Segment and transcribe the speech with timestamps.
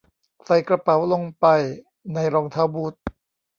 [0.45, 1.45] ใส่กระเป๋าลงไป
[2.13, 2.93] ในรองเท้าบูท